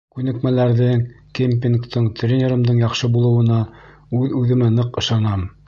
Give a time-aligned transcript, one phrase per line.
[0.17, 1.03] Күнекмәләрҙең,
[1.39, 3.61] кэмпингтың, тренерымдың яҡшы булыуына,
[4.23, 5.49] үҙ-үҙемә ныҡ ышанам.